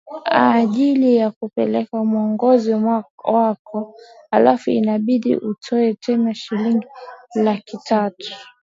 ajili 0.55 1.15
ya 1.15 1.31
kupeleka 1.31 2.03
muongozo 2.03 2.77
wako 3.27 3.95
alafu 4.31 4.69
inabidi 4.69 5.35
utoe 5.35 5.93
tena 5.93 6.35
shilingi 6.35 6.87
laki 7.35 7.77
tatu 7.87 8.35